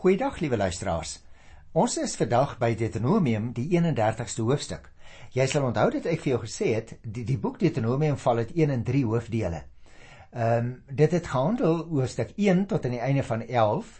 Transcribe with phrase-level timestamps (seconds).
[0.00, 1.18] Goeiedag liewe luisteraars.
[1.76, 4.86] Ons is vandag by Deuteronomium die 31ste hoofstuk.
[5.36, 8.54] Jy sal onthou dat ek vir jou gesê het die die boek Deuteronomium val uit
[8.56, 9.60] 1 en 3 hoofdele.
[10.32, 13.92] Ehm um, dit het gehandel oor stuk 1 tot aan die einde van 11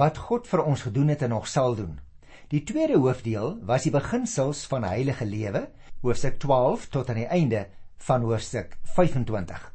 [0.00, 2.00] wat God vir ons gedoen het en nog sal doen.
[2.48, 5.66] Die tweede hoofdeel was die beginsels van heilige lewe,
[6.00, 7.66] hoofstuk 12 tot aan die einde
[8.08, 9.72] van hoofstuk 25.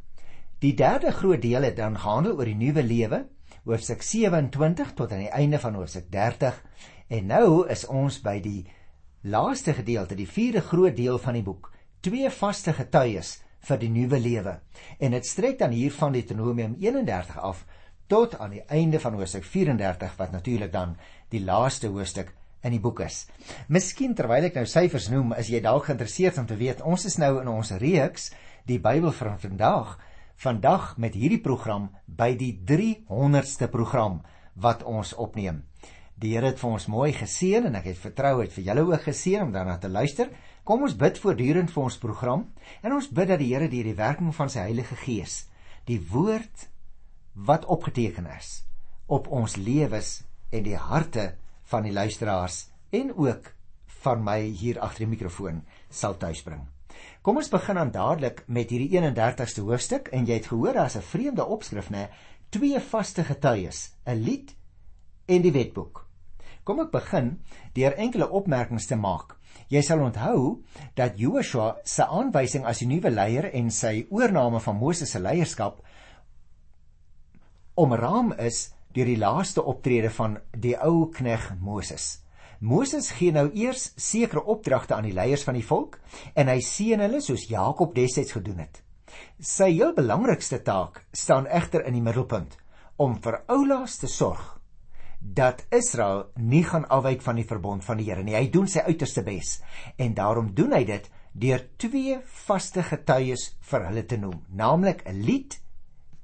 [0.66, 3.28] Die derde groot deel het dan gehandel oor die nuwe lewe,
[3.70, 6.58] hoofstuk 27 tot aan die einde van hoofstuk 30
[7.08, 8.64] en nou is ons by die
[9.22, 13.38] laaste gedeelte, die vierde groot deel van die boek, twee vaste getuies
[13.68, 14.56] vir die nuwe lewe.
[15.00, 17.66] En dit strek dan hier van Deuteronomium 31 af
[18.10, 20.96] tot aan die einde van hoofstuk 34 wat natuurlik dan
[21.30, 22.32] die laaste hoofstuk
[22.64, 23.26] in die boek is.
[23.68, 27.20] Miskien terwyl ek nou syfers noem, is jy dalk geïnteresseerd om te weet ons is
[27.22, 28.32] nou in ons reeks
[28.68, 29.98] die Bybel vir vandag
[30.40, 34.22] vandag met hierdie program by die 300ste program
[34.56, 35.66] wat ons opneem.
[36.20, 39.04] Die Here het vir ons mooi geseën en ek het vertrou het vir julle ook
[39.08, 40.32] geseën om daarna te luister.
[40.64, 42.48] Kom ons bid voortdurend vir ons program
[42.84, 45.46] en ons bid dat die Here deur die werking van sy Heilige Gees
[45.88, 46.68] die woord
[47.34, 48.64] wat opgeteken is
[49.08, 50.20] op ons lewens
[50.56, 51.34] en die harte
[51.72, 53.54] van die luisteraars en ook
[54.04, 56.68] van my hier agter die mikrofoon sal tuisbring.
[57.30, 61.06] Kom ons begin dan dadelik met hierdie 31ste hoofstuk en jy het gehoor daar's 'n
[61.06, 62.08] vreemde opskrif nê,
[62.50, 64.56] twee vaste getuies, 'n lied
[65.28, 66.08] en die wetboek.
[66.64, 67.40] Kom ek begin
[67.74, 69.38] deur enkele opmerkings te maak.
[69.70, 70.64] Jy sal onthou
[70.96, 75.86] dat Joshua se aanwysing as die nuwe leier en sy oorneem van Moses se leierskap
[77.76, 82.24] omraam is deur die laaste optrede van die ou knegg Moses.
[82.60, 85.96] Moses gee nou eers sekere opdragte aan die leiers van die volk
[86.36, 88.82] en hy seën hulle soos Jakob destyds gedoen het.
[89.40, 92.58] Sy heel belangrikste taak staan egter in die middelpunt
[93.00, 94.60] om vir Oulaas te sorg
[95.20, 98.36] dat Israel nie gaan afwyk van die verbond van die Here nie.
[98.36, 99.62] Hy doen sy uiterste bes
[99.96, 105.24] en daarom doen hy dit deur twee vaste getuies vir hulle te noem, naamlik 'n
[105.24, 105.60] lied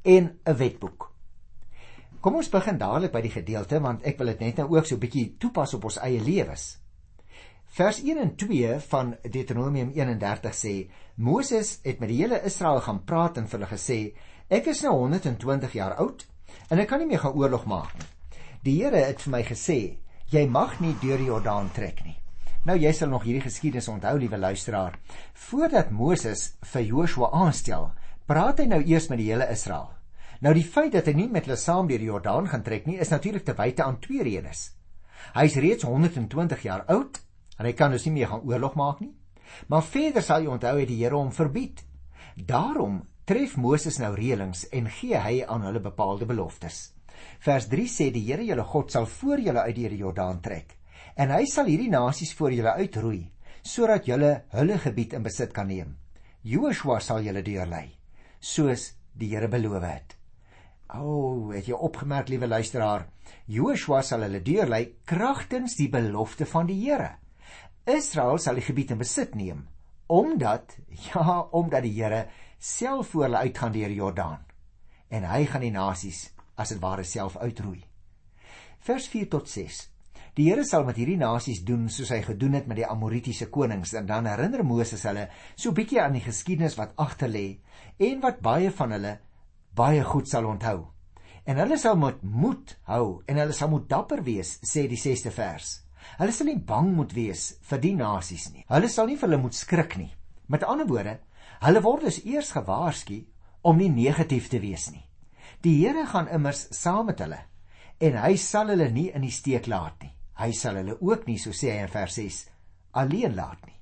[0.04, 1.15] en 'n wetboek.
[2.26, 4.96] Kom ons begin dadelik by die gedeelte want ek wil dit net nou ook so
[4.96, 6.80] 'n bietjie toepas op ons eie lewens.
[7.78, 13.04] Vers 1 en 2 van Deuteronomium 31 sê: Moses het met die hele Israel gaan
[13.06, 14.16] praat en vir hulle gesê:
[14.50, 16.26] Ek is nou 120 jaar oud
[16.70, 18.08] en ek kan nie meer gaan oorlog maak nie.
[18.64, 19.98] Die Here het vir my gesê:
[20.32, 22.18] Jy mag nie deur die Jordaan trek nie.
[22.66, 24.98] Nou jy sal nog hierdie geskiedenis onthou, liewe luisteraar.
[25.34, 27.92] Voordat Moses vir Joshua aanstel,
[28.26, 29.92] praat hy nou eers met die hele Israel.
[30.44, 32.98] Nou die feit dat hy nie met hulle saam deur die Jordaan gaan trek nie,
[33.00, 34.72] is natuurlik te wyte aan twee redes.
[35.36, 37.22] Hy is reeds 120 jaar oud
[37.58, 39.14] en hy kan dus nie meer gaan oorlog maak nie.
[39.72, 41.84] Maar verder sal jy onthou het die Here hom verbied.
[42.36, 46.92] Daarom tref Moses nou reëlings en gee hy aan hulle bepaalde beloftes.
[47.40, 50.76] Vers 3 sê die Here julle God sal voor julle uit die Jordaan trek
[51.16, 53.22] en hy sal hierdie nasies voor julle uitroei
[53.66, 55.96] sodat julle hulle gebied in besit kan neem.
[56.44, 57.88] Joshua sal julle deurlei
[58.40, 60.18] soos die Here beloof het.
[60.94, 63.08] O, oh, het jy opgemerk, liewe luisteraar,
[63.50, 67.16] Joshua sal hulle deurlei kragtens die belofte van die Here.
[67.90, 69.66] Israel sal die gebied in besit neem
[70.06, 70.78] omdat
[71.10, 72.28] ja, omdat die Here
[72.60, 74.46] self voor hulle uitgaan deur die Jordaan
[75.10, 77.84] en hy gaan die nasies as dit ware self uitroei.
[78.86, 79.82] Vers 4 tot 6.
[80.36, 83.94] Die Here sal met hierdie nasies doen soos hy gedoen het met die Amoritiese konings
[83.98, 87.46] en dan herinner Moses hulle so bietjie aan die geskiedenis wat agter lê
[87.98, 89.14] en wat baie van hulle
[89.76, 90.88] baie goed sal onthou.
[91.46, 95.34] En hulle sal moet moed hou en hulle sal moet dapper wees, sê die 6ste
[95.36, 95.82] vers.
[96.20, 98.66] Hulle sal nie bang moet wees vir die nasies nie.
[98.70, 100.12] Hulle sal nie vir hulle moet skrik nie.
[100.48, 101.20] Met ander woorde,
[101.66, 103.20] hulle word dus eers gewaarsku
[103.66, 105.06] om nie negatief te wees nie.
[105.62, 107.42] Die Here gaan immers saam met hulle
[108.04, 110.12] en hy sal hulle nie in die steek laat nie.
[110.36, 112.42] Hy sal hulle ook nie, so sê hy in vers 6,
[113.00, 113.78] alleen laat nie.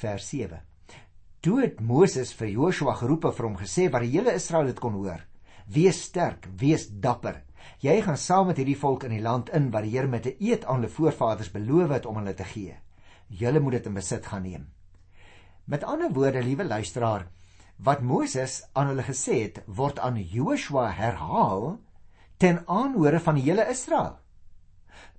[0.00, 0.30] Vers
[1.44, 4.78] Toe het Moses vir Joshua geroep en vir hom gesê wat die hele Israel dit
[4.80, 5.26] kon hoor:
[5.68, 7.42] Wees sterk, wees dapper.
[7.84, 10.40] Jy gaan saam met hierdie volk in die land in wat die Here met 'n
[10.40, 12.78] eed aan hulle voorvaders beloof het om hulle te gee.
[13.28, 14.66] Julle moet dit in besit gaan neem.
[15.64, 17.28] Met ander woorde, liewe luisteraar,
[17.76, 21.78] wat Moses aan hulle gesê het, word aan Joshua herhaal
[22.38, 24.16] ten aanhore van die hele Israel.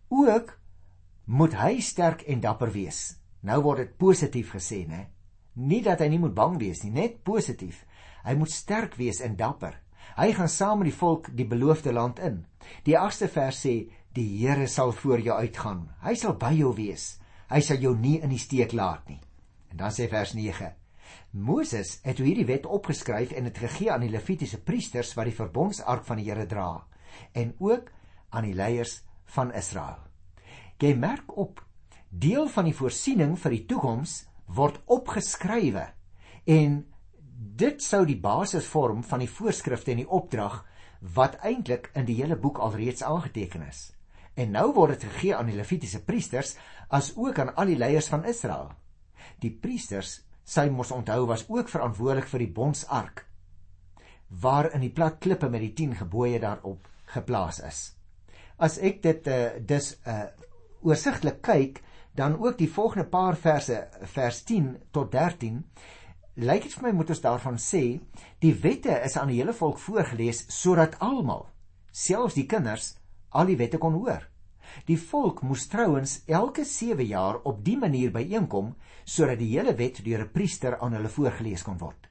[0.10, 0.58] Ook
[1.26, 3.18] moet hy sterk en dapper wees.
[3.42, 5.15] Nou word dit positief gesê, né?
[5.56, 7.86] Nie dat hy nie moet bang wees nie, net positief.
[8.26, 9.80] Hy moet sterk wees en dapper.
[10.16, 12.44] Hy gaan saam met die volk die beloofde land in.
[12.86, 13.76] Die 8ste vers sê
[14.16, 15.90] die Here sal voor jou uitgaan.
[16.04, 17.16] Hy sal by jou wees.
[17.52, 19.20] Hy sal jou nie in die steek laat nie.
[19.72, 20.72] En dan sê vers 9.
[21.36, 26.06] Moses het hierdie wet opgeskryf en dit gegee aan die Levitiese priesters wat die verbondsark
[26.08, 26.86] van die Here dra
[27.36, 27.92] en ook
[28.36, 29.02] aan die leiers
[29.36, 30.00] van Israel.
[30.80, 31.62] Jy merk op,
[32.10, 34.16] deel van die voorsiening vir die toekoms
[34.46, 35.88] word opgeskrywe
[36.46, 36.78] en
[37.36, 40.62] dit sou die basis vorm van die voorskrifte en die opdrag
[41.16, 43.92] wat eintlik in die hele boek alreeds aangeteken is.
[44.36, 46.56] En nou word dit gegee aan die Levitiese priesters
[46.90, 48.72] as ook aan al die leiers van Israel.
[49.40, 53.26] Die priesters, sy mos onthou was ook verantwoordelik vir die bondsark
[54.42, 57.82] waarin die plat klippe met die 10 gebooie daarop geplaas is.
[58.58, 60.26] As ek dit uh, dus uh
[60.86, 61.80] oorsigtelik kyk,
[62.16, 65.64] dan ook die volgende paar verse vers 10 tot 13
[66.36, 67.84] lyk dit vir my moet ons daarvan sê
[68.44, 71.46] die wette is aan die hele volk voorgeles sodat almal
[71.92, 72.96] selfs die kinders
[73.36, 74.24] al die wette kon hoor.
[74.88, 78.74] Die volk moes trouens elke 7 jaar op die manier byeenkom
[79.04, 82.10] sodat die hele wet deur 'n priester aan hulle voorgeles kon word.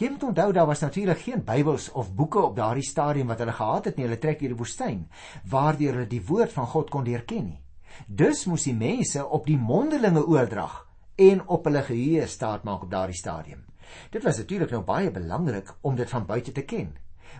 [0.00, 3.52] Jy moet onthou daar was natuurlik geen Bybels of boeke op daardie stadium wat hulle
[3.52, 4.04] gehad het nie.
[4.04, 5.08] Hulle trek deur die woestyn
[5.44, 7.60] waardeur hulle die woord van God kon leer ken nie.
[8.06, 10.86] Dus moes die mense op die mondelinge oordrag
[11.20, 13.64] en op hulle geheue staat maak op daardie stadium.
[14.10, 16.94] Dit was natuurlik nou baie belangrik om dit van buite te ken.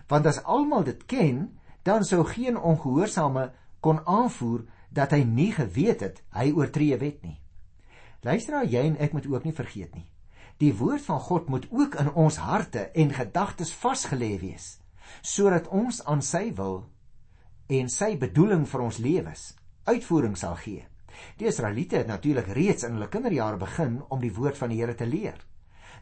[0.07, 6.03] Want as almal dit ken, dan sou geen ongehoorsame kon aanvoer dat hy nie geweet
[6.03, 7.39] het hy oortree wet nie.
[8.21, 10.05] Luister, jy en ek moet ook nie vergeet nie.
[10.61, 14.77] Die woord van God moet ook in ons harte en gedagtes vasgelê wees
[15.21, 16.85] sodat ons aan sy wil
[17.67, 19.41] en sy bedoeling vir ons lewens
[19.85, 20.85] uitvoering sal gee.
[21.37, 24.95] Die Israeliete het natuurlik reeds in hulle kinderjare begin om die woord van die Here
[24.95, 25.37] te leer.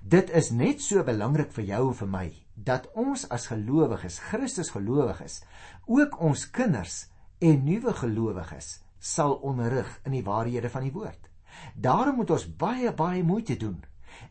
[0.02, 4.72] Dit is net so belangrik vir jou en vir my dat ons as gelowiges, Christus
[4.72, 5.42] gelowiges,
[5.88, 7.08] ook ons kinders
[7.40, 11.30] en nuwe gelowiges sal onderrig in die waarhede van die woord.
[11.76, 13.80] Daarom moet ons baie baie moeite doen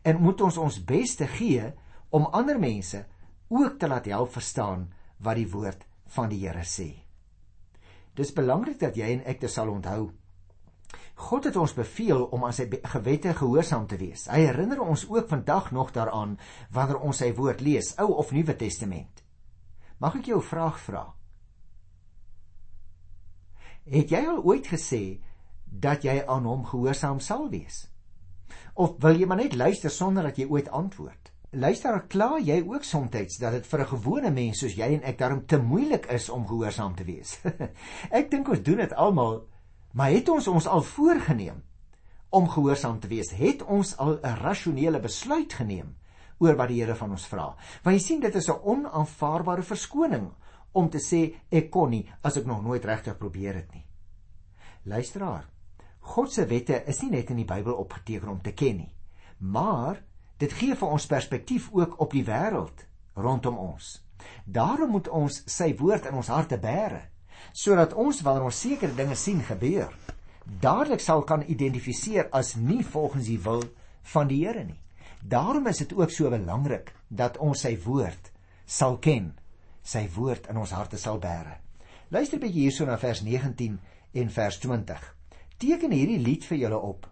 [0.03, 1.71] en moet ons ons beste gee
[2.09, 3.05] om ander mense
[3.49, 5.85] ook te laat help verstaan wat die woord
[6.15, 7.08] van die Here sê.
[8.19, 10.09] Dis belangrik dat jy en ek dit sal onthou.
[11.19, 14.25] God het ons beveel om aan sy gewette gehoorsaam te wees.
[14.31, 16.37] Hy herinner ons ook vandag nog daaraan
[16.75, 19.23] wanneer ons sy woord lees, Ou of Nuwe Testament.
[19.99, 21.13] Mag ek jou 'n vraag vra?
[23.83, 25.21] Het jy al ooit gesê
[25.65, 27.87] dat jy aan hom gehoorsaam sal wees?
[28.73, 31.28] Of wil jy maar net luister sonder dat jy ooit antwoord?
[31.49, 33.09] Luister, kla jy ook soms
[33.41, 36.45] dat dit vir 'n gewone mens soos jy en ek daarom te moeilik is om
[36.45, 37.39] gehoorsaam te wees?
[38.19, 39.47] ek dink ons doen dit almal,
[39.93, 41.63] maar het ons ons al voorgenem
[42.29, 43.31] om gehoorsaam te wees?
[43.31, 45.95] Het ons al 'n rasionele besluit geneem
[46.37, 47.55] oor wat die Here van ons vra?
[47.83, 50.29] Want jy sien dit is 'n onaanvaarbare verskoning
[50.73, 53.85] om te sê ek kon nie as ek nog nooit regtig probeer het nie.
[54.85, 55.49] Luisteraar,
[55.99, 58.93] God se wette is nie net in die Bybel opgeteken om te ken nie,
[59.39, 60.08] maar
[60.39, 62.85] dit gee vir ons perspektief ook op die wêreld
[63.19, 63.97] rondom ons.
[64.45, 67.01] Daarom moet ons sy woord in ons harte bære,
[67.53, 69.91] sodat ons wanneer ons sekere dinge sien gebeur,
[70.61, 73.63] dadelik sal kan identifiseer as nie volgens die wil
[74.13, 74.79] van die Here nie.
[75.21, 78.31] Daarom is dit ook so belangrik dat ons sy woord
[78.65, 79.33] sal ken,
[79.83, 81.57] sy woord in ons harte sal bære.
[82.09, 83.79] Luister bietjie hierso na vers 19
[84.13, 85.15] en vers 20
[85.59, 87.07] teken hierdie lied vir julle op.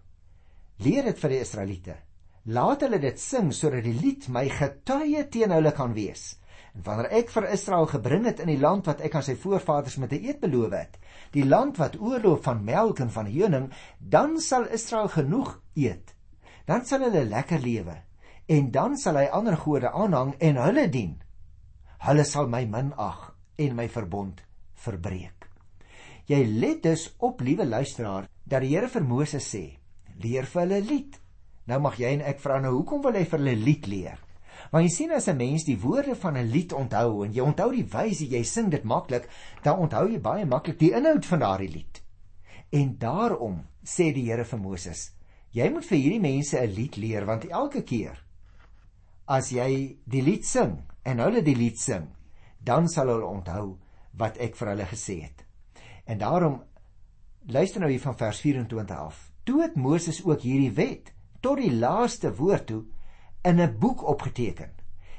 [0.80, 1.96] Leer dit vir die Israeliete.
[2.48, 6.38] Laat hulle dit sing sodat die lied my getuie teen hulle kan wees.
[6.72, 9.98] En wanneer ek vir Israel gebring het in die land wat ek aan sy voorvaders
[10.00, 10.96] met 'n eed beloof het,
[11.32, 13.68] die land wat oorloop van melk en van honing,
[13.98, 16.14] dan sal Israel genoeg eet.
[16.64, 17.96] Dan sal hulle lekker lewe
[18.46, 21.20] en dan sal hy ander gode aanhang en hulle dien.
[21.98, 24.40] Hulle sal my minag en my verbond
[24.74, 25.48] verbreek.
[26.26, 29.78] Jy let dus op, liewe luisteraar, dat die Here vir Moses sê:
[30.16, 31.27] "Leer vir hulle lied."
[31.68, 34.20] Nou mag jy en ek vra nou, hoekom wil hy vir hulle lied leer?
[34.72, 37.70] Want jy sien as 'n mens die woorde van 'n lied onthou en jy onthou
[37.72, 39.28] die wyse jy sing dit maklik,
[39.62, 42.02] dan onthou jy baie maklik die inhoud van daardie lied.
[42.72, 45.12] En daarom sê die Here vir Moses:
[45.52, 48.24] "Jy moet vir hierdie mense 'n lied leer want elke keer
[49.26, 52.08] as jy die lied sing en hulle die lied sing,
[52.64, 53.78] dan sal hulle onthou
[54.12, 55.44] wat ek vir hulle gesê het."
[56.06, 56.62] En daarom
[57.50, 59.32] Luister nou hier van vers 24 af.
[59.44, 62.82] Toe het Moses ook hierdie wet tot die laaste woord toe
[63.42, 64.70] in 'n boek opgeteken.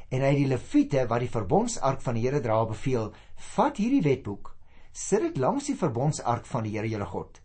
[0.09, 4.01] En hy het die leviete wat die verbondsark van die Here dra beveel, vat hierdie
[4.01, 4.55] wetboek,
[4.91, 7.41] sit dit langs die verbondsark van die Here julle God.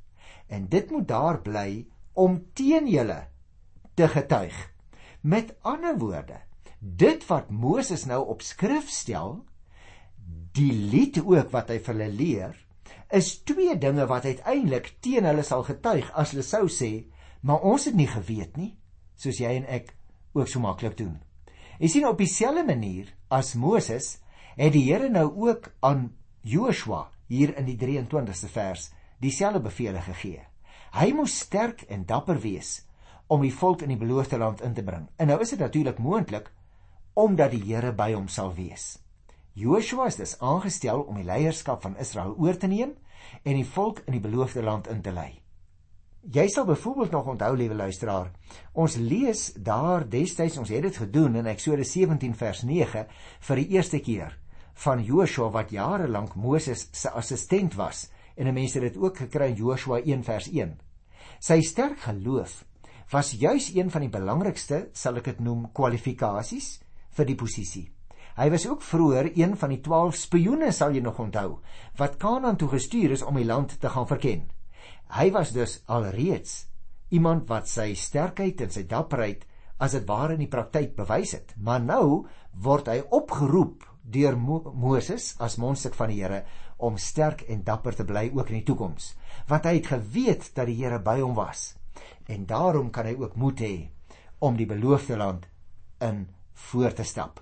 [0.49, 3.29] En dit moet daar bly om teen julle
[3.95, 4.55] te getuig.
[5.21, 6.41] Met ander woorde,
[6.81, 9.45] dit wat Moses nou op skrif stel,
[10.53, 12.59] die lied ook wat hy vir hulle leer,
[13.15, 17.07] is twee dinge wat uiteindelik teen hulle sal getuig as hulle sou sê,
[17.45, 18.73] maar ons het nie geweet nie,
[19.21, 19.93] soos jy en ek
[20.35, 21.19] ook so maklik doen.
[21.79, 24.17] Jy sien op dieselfde manier as Moses
[24.57, 26.09] het die Here nou ook aan
[26.41, 28.89] Joshua hier in die 23ste vers
[29.21, 30.43] dieselfde bevele gegee.
[30.95, 32.85] Hy moes sterk en dapper wees
[33.27, 35.09] om die volk in die beloofde land in te bring.
[35.19, 36.51] En nou is dit natuurlik moontlik
[37.15, 38.99] omdat die Here by hom sal wees.
[39.55, 42.97] Joshua is dus aangestel om die leierskap van Israel oor te neem
[43.43, 45.44] en die volk in die beloofde land in te lei.
[46.33, 48.31] Jy sal byvoorbeeld nog onthou, liewe luisteraar,
[48.73, 53.03] ons lees daar destyds ons het dit gedoen in Eksodus 17 vers 9
[53.49, 54.33] vir die eerste keer
[54.87, 58.07] van Joshua wat jare lank Moses se assistent was
[58.41, 60.73] en mense het dit ook gekry in Joshua 1 vers 1.
[61.45, 62.65] Sy sterk geloof
[63.13, 66.79] was juis een van die belangrikste, sal ek dit noem, kwalifikasies
[67.19, 67.91] vir die posisie.
[68.41, 71.61] Hy was ook vroeër een van die 12 spioene, sal jy nog onthou,
[72.01, 74.54] wat Kanaan toe gestuur is om die land te gaan verken.
[75.15, 76.65] Hy was dus alreeds
[77.15, 79.45] iemand wat sy sterkheid en sy dapperheid
[79.85, 81.55] as dit ware in die praktyk bewys het.
[81.57, 82.25] Maar nou
[82.65, 86.43] word hy opgeroep deur Mo Moses as mondstuk van die Here
[86.83, 89.15] om sterk en dapper te bly ook in die toekoms,
[89.49, 91.73] want hy het geweet dat die Here by hom was.
[92.27, 93.75] En daarom kan hy ook moed hê
[94.43, 95.47] om die beloofde land
[96.03, 96.27] in
[96.69, 97.41] voor te stap.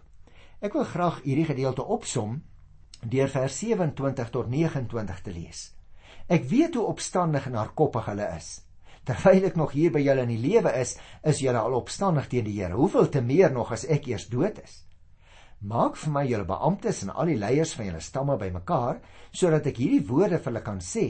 [0.61, 2.43] Ek wil graag hierdie gedeelte opsom
[3.03, 5.72] deur vers 27 tot 29 te lees.
[6.33, 8.55] Ek weet hoe opstandig en hardkoppig hulle is.
[9.05, 10.95] Terwyl ek nog hier by julle in die lewe is,
[11.27, 12.79] is julle al opstandig teen die Here.
[12.79, 14.79] Hoeveel te meer nog as ek eers dood is?
[15.61, 19.79] Maak vir my julle beamptes en al die leiers van julle stamme bymekaar sodat ek
[19.79, 21.05] hierdie woorde vir hulle kan sê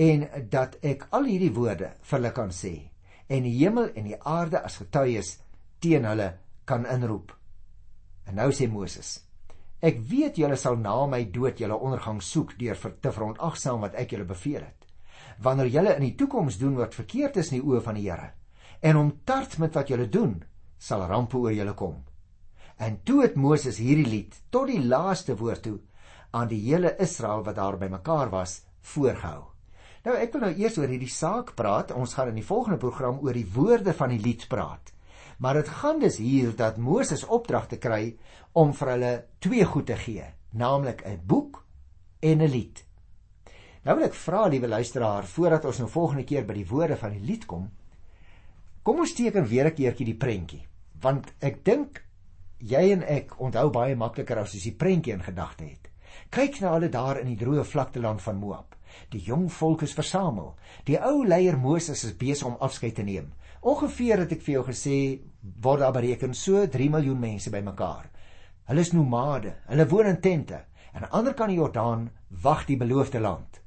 [0.00, 2.72] en dat ek al hierdie woorde vir hulle kan sê
[3.30, 5.36] en die hemel en die aarde as getuies
[5.82, 6.32] teen hulle
[6.66, 7.30] kan inroep.
[8.26, 9.18] En nou sê Moses:
[9.80, 13.96] Ek weet julle sal na my dood julle ondergang soek deur vir te verontagsaam wat
[13.96, 14.86] ek julle beveel het.
[15.40, 18.32] Wanneer julle in die toekoms doen wat verkeerd is in die oë van die Here
[18.80, 20.38] en hom tart met wat julle doen,
[20.80, 21.98] sal rampe oor julle kom.
[22.80, 25.78] En toe het Moses hierdie lied tot die laaste woord toe
[26.32, 29.50] aan die hele Israel wat daar bymekaar was, voorgehou.
[30.06, 31.92] Nou ek wil nou eers oor hierdie saak praat.
[31.92, 34.94] Ons gaan in die volgende program oor die woorde van die lied praat.
[35.40, 38.16] Maar dit gaan dus hier dat Moses opdrag te kry
[38.52, 41.64] om vir hulle twee goed te gee, naamlik 'n boek
[42.20, 42.84] en 'n lied.
[43.82, 47.10] Nou wil ek vra liewe luisteraar, voordat ons nou volgende keer by die woorde van
[47.10, 47.70] die lied kom,
[48.82, 50.66] kom ons teken weer 'n keertjie die prentjie,
[51.00, 52.04] want ek dink
[52.58, 55.88] jy en ek onthou baie makliker as ons die prentjie in gedagte het.
[56.30, 58.76] Kyk na hulle daar in die droë vlakteland van Moab.
[59.08, 60.54] Die jong volk is versamel.
[60.84, 63.32] Die ou leier Moses is besig om afskeid te neem.
[63.60, 64.98] Ongeveer het ek vir jou gesê
[65.60, 68.06] word daar bereken so 3 miljoen mense bymekaar.
[68.70, 70.62] Hulle is nomade, hulle woon in tente
[70.94, 72.06] en aan die ander kant die Jordaan
[72.42, 73.58] wag die beloofde land.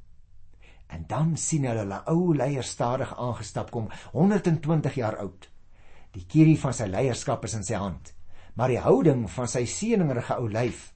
[0.90, 5.46] En dan sien hulle hulle ou leier stadig aangestap kom, 120 jaar oud.
[6.14, 8.16] Die kierie van sy leierskap is in sy hand,
[8.58, 10.88] maar die houding van sy seëningrige ou lyf,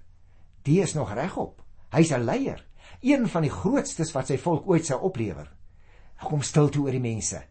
[0.65, 1.61] die is nog regop.
[1.93, 2.65] Hy's 'n leier,
[3.01, 5.53] een van die grootstes wat sy volk ooit sou oplewer.
[6.17, 7.43] Hy kom stil toe oor die mense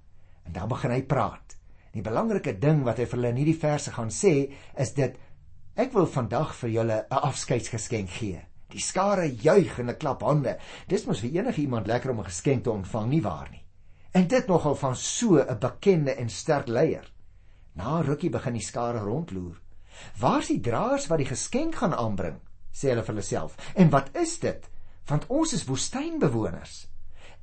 [0.46, 1.56] En dan begin hy praat.
[1.92, 5.16] Die belangrike ding wat hy vir hulle in hierdie verse gaan sê, is dit
[5.76, 8.40] ek wil vandag vir julle 'n afskeidsgeskenk gee.
[8.70, 10.58] Die skare juig en 'n klap hande.
[10.88, 13.64] Dis mos vir enige iemand lekker om 'n geskenk te ontvang, nie waar nie?
[14.12, 17.12] En dit nogal van so 'n bekende en sterk leier.
[17.74, 19.60] Na rukkie begin die skare rondloer.
[20.18, 22.40] Waar is die draers wat die geskenk gaan aanbring?
[22.72, 23.56] sê hulle vir hulle self.
[23.74, 24.68] En wat is dit?
[25.08, 26.88] Want ons is woestynbewoners.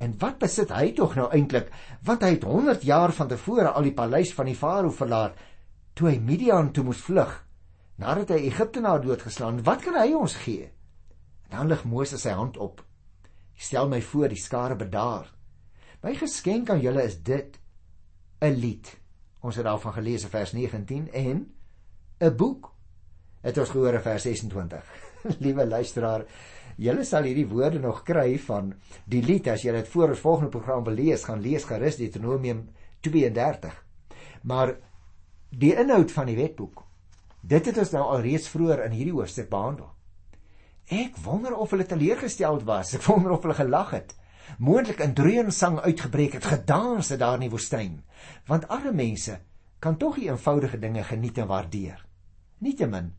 [0.04, 1.70] En wat besit hy tog nou eintlik?
[2.04, 5.40] Want hy het 100 jaar van tevore al die paleis van die farao verlaat
[5.94, 7.32] toe hy Midian toe moes vlug.
[8.02, 10.66] Nadat hy Egiptenaar doodgeslaan, wat kan hy ons gee?
[11.52, 12.82] En dan lig Moses sy hand op.
[13.54, 15.30] Stel my voor die skare bedaar.
[16.04, 17.60] My geskenk aan julle is dit
[18.42, 18.90] 'n lied.
[19.40, 21.54] Ons het daarvan gelees in vers 19 en
[22.20, 22.74] 'n boek.
[23.42, 24.84] Het ons gehoor in vers 26.
[25.46, 26.26] Liewe luisteraar,
[26.78, 28.74] Julle sal hierdie woorde nog kry van
[29.06, 32.68] die lied as jy dit voor ons volgende program wil lees, gaan lees gerus Deuteronomium
[33.06, 33.76] 32.
[34.44, 34.76] Maar
[35.50, 36.84] die inhoud van die wetboek,
[37.42, 39.92] dit het ons nou alreeds vroeër in hierdie hoofstuk behandel.
[40.92, 42.94] Ek wonder of hulle teleurgesteld was.
[42.98, 44.16] Ek wonder of hulle gelag het.
[44.60, 48.02] Moontlik in dreunsang uitgebreek het, gedans het daar in die woestyn.
[48.50, 49.40] Want arme mense
[49.80, 52.04] kan tog die eenvoudige dinge geniet en waardeer.
[52.64, 53.14] Nietemin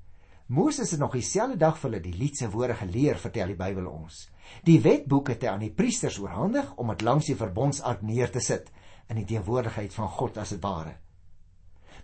[0.46, 4.26] Moses het nog dieselfde dag vir hulle die liedse woorde geleer, vertel die Bybel ons.
[4.68, 8.42] Die wetboek het hy aan die priesters oorhandig om dit langs die verbondsark neer te
[8.44, 8.68] sit
[9.08, 10.98] in die teenwoordigheid van God as dit ware.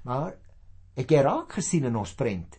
[0.08, 0.38] Maar
[0.96, 2.56] ek het raak gesien in ons prent.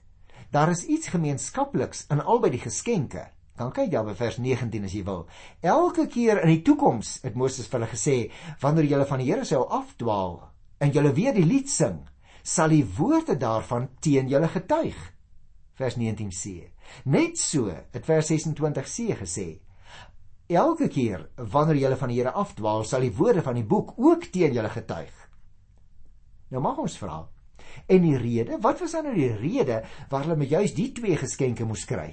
[0.53, 3.23] Daar is iets gemeenskapliks in albei die geskenke.
[3.57, 5.23] Dan kyk jy by vers 19 as jy wil.
[5.65, 8.15] Elke keer in die toekoms het Moses vir hulle gesê,
[8.61, 10.37] wanneer julle van die Here sou afdwaal
[10.77, 12.03] en julle weer die lied sing,
[12.43, 15.01] sal die woorde daarvan teen julle getuig
[15.79, 16.71] vers 19c.
[17.05, 19.47] Net so het vers 26c gesê:
[20.51, 24.27] Elke keer wanneer julle van die Here afdwaal, sal die woorde van die boek ook
[24.33, 25.13] teen julle getuig.
[26.51, 27.21] Nou mag ons vra,
[27.87, 31.15] en die rede, wat was dan nou die rede waar hulle met juis die twee
[31.15, 32.09] geskenke moes kry?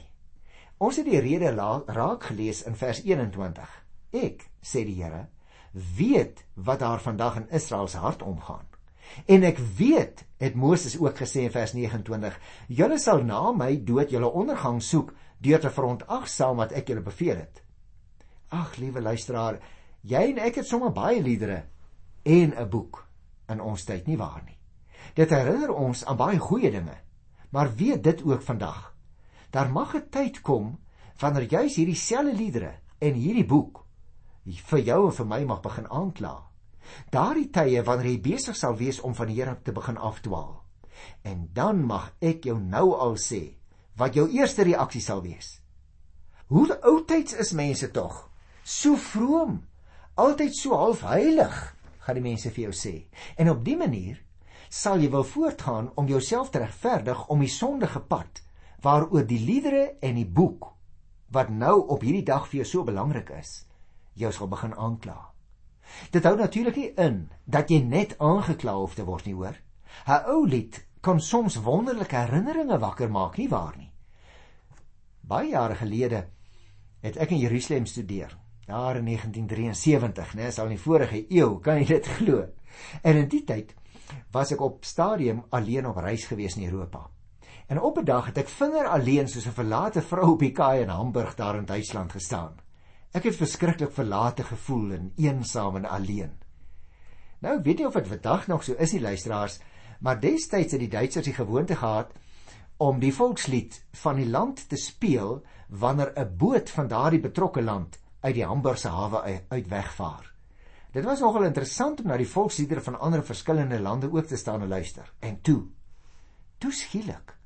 [0.78, 3.66] Ons het die rede raak gelees in vers 21.
[4.14, 5.26] Ek, sê die Here,
[5.72, 8.66] weet wat daar vandag in Israel se hart omgaan.
[9.26, 12.38] En ek weet, het Moses ook gesê in vers 29,
[12.68, 17.36] julle sal na my dood julle ondergang soek deur te verontagsaam wat ek julle beveel
[17.36, 17.62] het.
[18.48, 19.58] Ag, liewe luisteraar,
[20.02, 21.64] jy en ek het sommer baie liedere
[22.24, 23.06] en 'n boek
[23.48, 24.58] in ons tyd nie waar nie.
[25.14, 26.96] Dit herinner ons aan baie goeie dinge.
[27.50, 28.94] Maar weet dit ook vandag.
[29.50, 30.78] Daar mag 'n tyd kom
[31.18, 33.84] wanneer juis hierdie selfde liedere en hierdie boek
[34.44, 36.47] vir jou en vir my mag begin aankla.
[37.10, 40.62] Daardie tye wanneer jy besig sal wees om van die Here te begin afdwaal.
[41.22, 43.42] En dan mag ek jou nou al sê
[43.98, 45.58] wat jou eerste reaksie sal wees.
[46.48, 48.28] Hoe oudtyds is mense tog?
[48.62, 49.58] So vroom,
[50.14, 51.56] altyd so half heilig,
[52.04, 52.94] gaan die mense vir jou sê.
[53.36, 54.20] En op dié manier
[54.68, 58.42] sal jy wil voortgaan om jouself te regverdig om die sondige pad
[58.84, 60.70] waaroor die liedere en die boek
[61.32, 63.66] wat nou op hierdie dag vir jou so belangrik is,
[64.16, 65.18] jou sal begin aankla.
[66.10, 69.56] Dit hou natuurlik nie in dat jy net aangekla hoef te word nie, hoor.
[70.06, 73.90] 'n Ou lied kan soms wonderlike herinneringe wakker maak, nie waar nie?
[75.20, 76.26] Baie jare gelede
[77.00, 81.58] het ek in Jerusalem studeer, daar in 1973, né, is al in die vorige eeu,
[81.60, 82.46] kan jy dit glo?
[83.02, 83.74] En in die tyd
[84.32, 87.08] was ek op stadium alleen op reis gewees in Europa.
[87.68, 90.82] En op 'n dag het ek vinger alleen soos 'n verlate vrou op die kaai
[90.82, 92.56] in Hamburg daar in Duitsland gestaan.
[93.18, 96.36] Ek het verskriklik verlate gevoel en eensaam en alleen.
[97.42, 99.56] Nou weet jy of dit vandag nog so is nie luisteraars,
[99.98, 102.12] maar destyds het die Duitsers die gewoonte gehad
[102.78, 107.98] om die volkslied van die land te speel wanneer 'n boot van daardie betrokke land
[108.20, 110.32] uit die Hamburgse hawe uit wegvaar.
[110.92, 114.62] Dit was nogal interessant om na die volksliedere van ander verskillende lande ook te staan
[114.62, 115.12] en luister.
[115.18, 115.66] En toe,
[116.58, 117.36] toe skielik,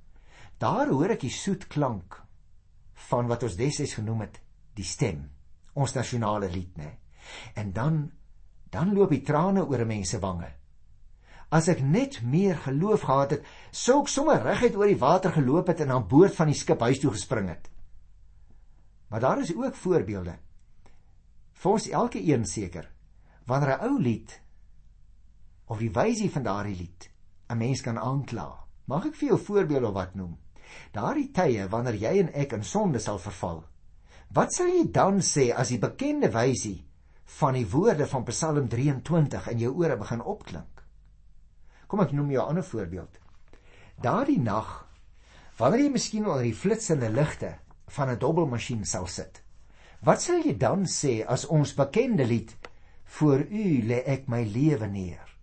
[0.58, 2.22] daar hoor ek die soet klank
[2.92, 4.40] van wat ons destyds genoem het
[4.74, 5.31] die stem,
[5.74, 6.98] ons nasionale lied, né?
[7.54, 8.10] En dan
[8.72, 10.48] dan loop die trane oor 'n mens se wange.
[11.50, 15.66] As ek net meer geloof gehad het, sou ek sommer reguit oor die water geloop
[15.66, 17.68] het en aan boord van die skip huis toe gespring het.
[19.08, 20.38] Maar daar is ook voorbeelde.
[21.52, 22.88] Vir ons elke een seker
[23.44, 24.40] wanneer 'n ou lied
[25.66, 27.10] of die wysie van daardie lied
[27.50, 28.64] 'n mens kan aankla.
[28.84, 30.38] Mag ek vir jou voorbeelde of wat noem?
[30.92, 33.64] Daardie tye wanneer jy en ek in sonde sal verval.
[34.32, 36.78] Wat sal jy dan sê as die bekende wysie
[37.38, 40.80] van die woorde van Psalm 23 in jou ore begin opklink?
[41.86, 43.18] Kom ek noem jou 'n ander voorbeeld.
[44.00, 44.88] Daardie nag
[45.58, 49.42] wanneer jy miskien onder die flitsende ligte van 'n dobbelmasjien sal sit.
[50.00, 52.56] Wat sal jy dan sê as ons bekende lied
[53.04, 55.36] Voor U lê ek my lewe neer.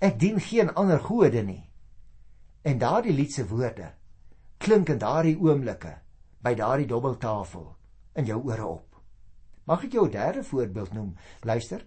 [0.00, 1.70] Ek dien geen ander gode nie.
[2.62, 3.92] En daardie lied se woorde
[4.58, 5.98] klink in daardie oomblikke
[6.40, 7.76] by daardie dobbeltafel
[8.14, 9.00] in jou ore op.
[9.64, 11.14] Mag ek jou 'n derde voorbeeld noem?
[11.40, 11.84] Luister.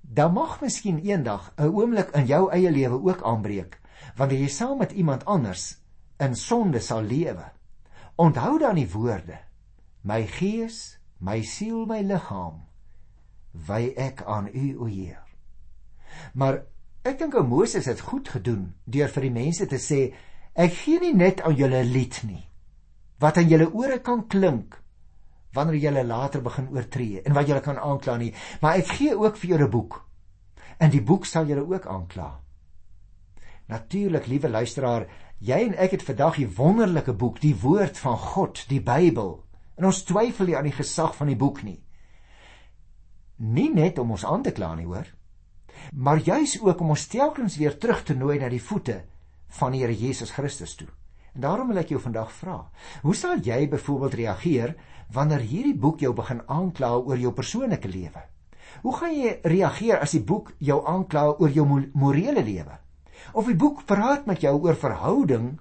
[0.00, 3.80] Dan mag miskien eendag 'n oomblik in jou eie lewe ook aanbreek
[4.16, 5.78] wanneer jy saam met iemand anders
[6.16, 7.52] in sonde sal lewe.
[8.14, 9.38] Onthou dan die woorde:
[10.00, 12.66] My gees, my siel, my liggaam
[13.66, 15.22] wy ek aan u o Heer.
[16.34, 16.62] Maar
[17.02, 20.00] ek dink ou Moses het goed gedoen deur vir die mense te sê
[20.54, 22.44] ek gee nie net aan julle 'n lied nie
[23.18, 24.83] wat aan julle ore kan klink
[25.54, 29.36] wanneer julle later begin oortree en wat julle kan aankla nie, maar ek gee ook
[29.36, 30.00] vir julle 'n boek.
[30.78, 32.40] En die boek sal julle ook aankla.
[33.66, 35.06] Natuurlik, liewe luisteraar,
[35.38, 39.44] jy en ek het vandag die wonderlike boek, die woord van God, die Bybel.
[39.76, 41.84] En ons twyfel nie aan die gesag van die boek nie
[43.36, 45.08] nie net om ons aan te kla nie, hoor,
[45.92, 49.02] maar juis ook om ons telkens weer terug te nooi na die voete
[49.58, 50.88] van die Here Jesus Christus toe.
[51.34, 52.60] En daarom wil ek jou vandag vra,
[53.02, 54.74] hoe sal jy byvoorbeeld reageer
[55.14, 58.22] wanneer hierdie boek jou begin aankla oor jou persoonlike lewe?
[58.82, 62.78] Hoe gaan jy reageer as die boek jou aankla oor jou morele lewe?
[63.34, 65.56] Of die boek praat met jou oor verhouding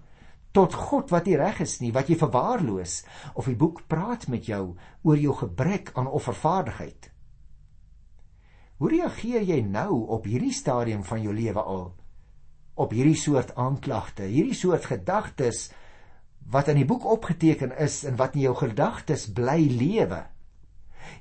[0.53, 2.99] tot God wat nie reg is nie, wat jy verwaarloos,
[3.33, 7.09] of die boek praat met jou oor jou gebrek aan offervaardigheid?
[8.77, 11.87] Hoe reageer jy nou op hierdie stadium van jou lewe al?
[12.73, 15.67] Op hierdie soort aanklagte, hierdie soort gedagtes
[16.51, 20.23] wat in die boek opgeteken is en wat in jou gedagtes bly lewe.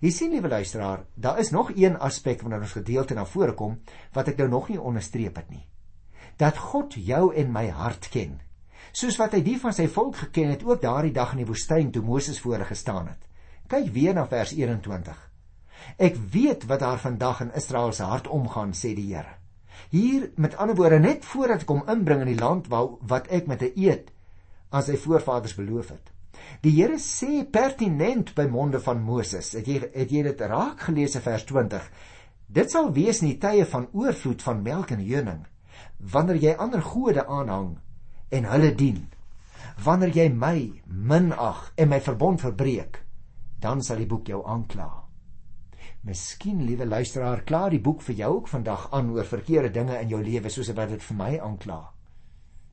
[0.02, 3.78] Jy sien liewe luisteraar, daar is nog een aspek wanneer ons gedeelte na vore kom
[4.14, 5.66] wat ek nou nog nie onderstreep het nie.
[6.40, 8.40] Dat God jou en my hart ken.
[8.92, 11.92] Soos wat hy die van sy volk geken het ook daardie dag in die woestyn
[11.92, 13.28] toe Moses voor hulle gestaan het.
[13.68, 15.20] Kyk weer na vers 21.
[15.98, 19.41] Ek weet wat daar vandag in Israel se hart omgaan, sê die Here.
[19.90, 23.46] Hier met ander woorde net voordat ek hom inbring in die land waar wat ek
[23.46, 24.10] met 'n eed
[24.70, 26.12] aan sy voorvaders beloof het.
[26.60, 29.52] Die Here sê pertinent by monde van Moses.
[29.52, 31.90] Het jy het jy dit raak gelees in vers 20?
[32.46, 35.46] Dit sal wees in die tye van oorvloed van melk en honing,
[35.98, 37.78] wanneer jy ander gode aanhang
[38.30, 39.06] en hulle dien.
[39.84, 43.00] Wanneer jy my minag en my verbond verbreek,
[43.60, 45.01] dan sal die boek jou aankla.
[46.02, 50.08] Miskien, liewe luisteraar, klaar die boek vir jou ook vandag aan oor verkeerde dinge in
[50.10, 51.78] jou lewe soos wat dit vir my aankla.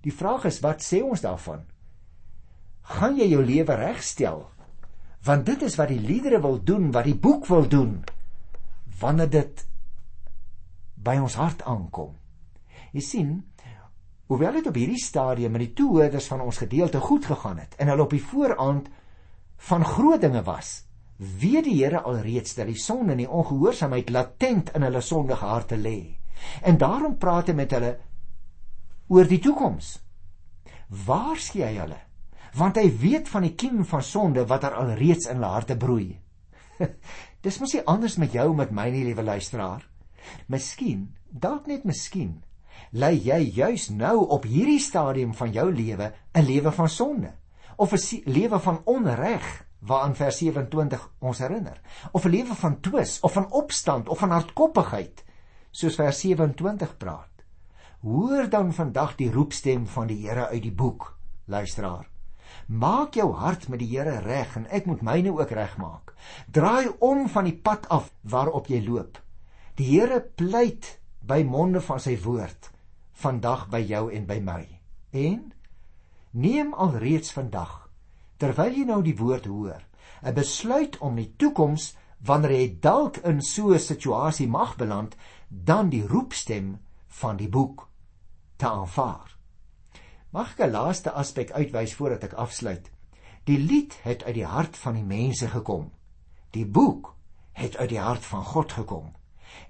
[0.01, 1.61] Die vraag is, wat sê ons daarvan?
[2.89, 4.47] Gaan jy jou lewe regstel?
[5.27, 7.99] Want dit is wat die liedere wil doen, wat die boek wil doen
[8.99, 9.61] wanneer dit
[10.97, 12.15] by ons hart aankom.
[12.91, 13.29] Jy sien,
[14.27, 17.93] hoewel dit op hierdie stadium met die toehoorders van ons gedeelte goed gegaan het en
[17.93, 18.89] hulle op die vooraand
[19.69, 20.88] van groot dinge was,
[21.19, 25.77] weet die Here alreeds dat die sonde en die ongehoorsaamheid latent in hulle sondige harte
[25.77, 26.15] lê.
[26.63, 27.97] En daarom praat hy met hulle
[29.11, 29.97] oor die toekoms.
[31.05, 31.99] Waarsku hy hulle?
[32.55, 36.15] Want hy weet van die kiem van sonde wat daar alreeds in hulle harte broei.
[37.43, 39.83] Dis mos nie anders met jou met my nie, liewe luisteraar.
[40.47, 42.39] Miskien, dalk net miskien,
[42.95, 47.33] lê jy juis nou op hierdie stadium van jou lewe 'n lewe van sonde
[47.77, 51.81] of 'n lewe van onreg waaraan vers 27 ons herinner.
[52.11, 55.23] Of 'n lewe van twis of van opstand of van hardkoppigheid
[55.71, 57.43] soos vers 27 praat.
[58.01, 62.09] Hoor dan vandag die roepstem van die Here uit die boek luisteraar.
[62.67, 66.13] Maak jou hart met die Here reg en ek moet myne ook regmaak.
[66.51, 69.21] Draai om van die pad af waarop jy loop.
[69.75, 72.71] Die Here pleit by monde van sy woord
[73.19, 74.63] vandag by jou en by my.
[75.11, 75.51] En
[76.31, 77.88] neem alreeds vandag
[78.39, 79.83] terwyl jy nou die woord hoor,
[80.23, 85.15] 'n besluit om die toekoms wanneer jy dalk in so 'n situasie mag beland,
[85.49, 87.89] dan die roepstem van die boek
[88.57, 89.37] te aanvaar.
[90.31, 92.91] Mag ek 'n laaste aspek uitwys voordat ek afsluit?
[93.43, 95.91] Die lied het uit die hart van die mense gekom.
[96.51, 97.15] Die boek
[97.53, 99.15] het uit die hart van God gekom.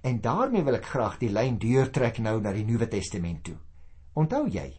[0.01, 3.55] En daarmee wil ek graag die lyn deurtrek nou na die Nuwe Testament toe.
[4.13, 4.73] Onthou jy,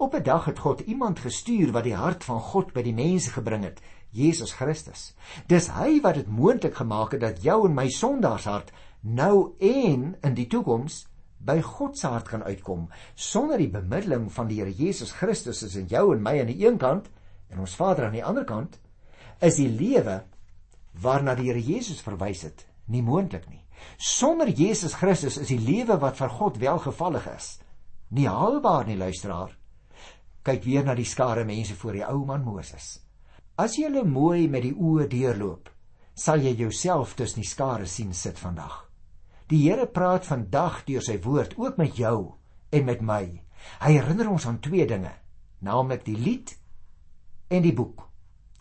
[0.00, 3.30] Op 'n dag het God iemand gestuur wat die hart van God by die mense
[3.30, 5.14] gebring het, Jesus Christus.
[5.46, 10.34] Dis hy wat dit moontlik gemaak het dat jou en my sondaarshart nou en in
[10.34, 11.06] die toekoms
[11.38, 15.76] by God se hart kan uitkom sonder die bemiddeling van die Here Jesus Christus is
[15.76, 17.10] in jou en my aan die een kant
[17.48, 18.80] en ons Vader aan die ander kant
[19.40, 20.24] is die lewe
[20.92, 23.64] waarna die Here Jesus verwys het nie moontlik nie.
[23.96, 27.58] Sonder Jesus Christus is die lewe wat vir God welgevallig is
[28.08, 29.59] nie haalbaar nie luisteraar
[30.42, 32.98] kyk weer na die skare mense voor die ou man Moses.
[33.60, 35.68] As jy hulle mooi met die oë deurloop,
[36.14, 38.86] sal jy jouself tussen die skare sien sit vandag.
[39.50, 42.36] Die Here praat vandag deur sy woord ook met jou
[42.70, 43.24] en met my.
[43.82, 45.12] Hy herinner ons aan twee dinge,
[45.60, 46.54] naamlik die lied
[47.50, 48.06] en die boek.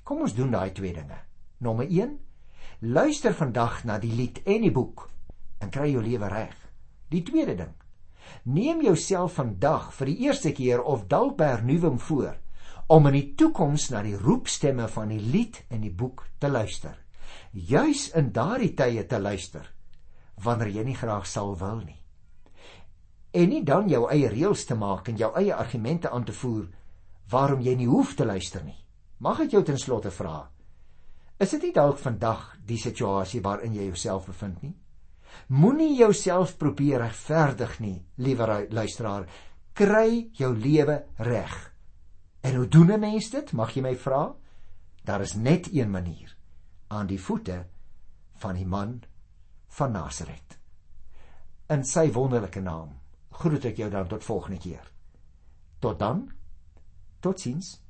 [0.04, 1.20] Kom ons doen daai twee dinge.
[1.62, 2.18] Nommer 1:
[2.82, 5.06] Luister vandag na die lied en die boek
[5.62, 6.56] en kry jou lewe reg.
[7.12, 7.76] Die tweede ding:
[8.44, 12.38] Neem jouself vandag vir die eerste keer of dalk by hernuwing voor
[12.90, 16.96] om in die toekoms na die roepstemme van die lied en die boek te luister.
[17.54, 19.68] Juis in daardie tye te luister
[20.40, 22.00] wanneer jy nie graag sal wil nie.
[23.36, 26.70] En nie dan jou eie reëls te maak en jou eie argumente aan te voer
[27.30, 28.78] waarom jy nie hoef te luister nie.
[29.20, 30.48] Mag ek jou ten slotte vra?
[31.40, 34.74] Is dit nie dalk vandag die situasie waarin jy jouself bevind nie?
[35.48, 39.26] Moenie jouself probeer regverdig nie, liewe luisteraar.
[39.74, 41.74] Kry jou lewe reg.
[42.42, 43.52] En hoe doen 'n mens dit?
[43.54, 44.36] Mag jy my vra?
[45.04, 46.36] Daar is net een manier.
[46.88, 47.66] Aan die voete
[48.36, 49.02] van die man
[49.68, 50.58] van Nasaret.
[51.70, 54.92] In sy wonderlike naam groet ek jou dan tot volgende keer.
[55.80, 56.32] Tot dan.
[57.20, 57.82] Totsiens.